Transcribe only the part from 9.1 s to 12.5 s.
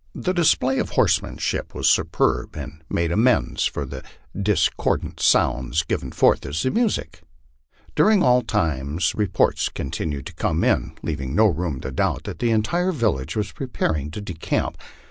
reports continued to come in, leaving no room to doubt that the